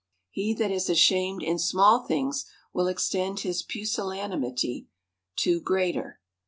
[0.31, 4.87] He that is ashamed in small things, will extend his pusillanimity
[5.41, 6.19] to greater.